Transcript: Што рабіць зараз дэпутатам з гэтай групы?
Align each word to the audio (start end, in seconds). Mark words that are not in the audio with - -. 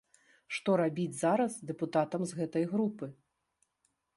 Што 0.55 0.77
рабіць 0.81 1.17
зараз 1.19 1.57
дэпутатам 1.71 2.21
з 2.31 2.41
гэтай 2.41 2.65
групы? 2.73 3.05